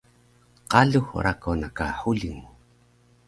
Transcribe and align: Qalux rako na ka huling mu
Qalux 0.71 1.07
rako 1.25 1.51
na 1.61 1.67
ka 1.77 1.87
huling 2.01 2.37
mu 2.41 2.49